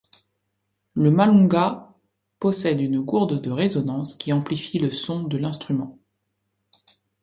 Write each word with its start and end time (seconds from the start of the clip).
Le 0.95 1.11
malunga 1.11 1.93
possède 2.39 2.81
une 2.81 3.01
gourde 3.01 3.39
de 3.39 3.51
résonance 3.51 4.15
qui 4.15 4.33
amplifie 4.33 4.79
le 4.79 4.89
son 4.89 5.21
de 5.21 5.37
l'instrument. 5.37 5.99